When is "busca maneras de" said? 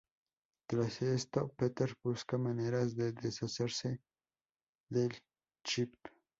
2.03-3.11